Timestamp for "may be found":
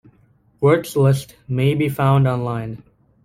1.47-2.27